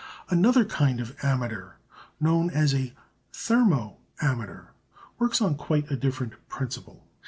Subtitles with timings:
[0.31, 1.73] Another kind of ammeter
[2.19, 2.91] known as a
[3.31, 4.69] thermo ammeter
[5.19, 7.05] works on quite a different principle.